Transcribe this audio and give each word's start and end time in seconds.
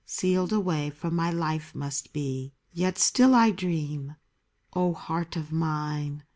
Sealed 0.03 0.51
away 0.51 0.89
from 0.89 1.15
my 1.15 1.29
life 1.29 1.75
must 1.75 2.11
be. 2.11 2.55
Yet 2.73 2.97
still 2.97 3.35
I 3.35 3.51
dream, 3.51 4.15
O 4.73 4.95
heart 4.95 5.35
of 5.35 5.51
mine 5.51 6.23